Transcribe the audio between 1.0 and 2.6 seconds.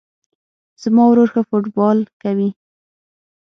ورور ښه فوټبال کوی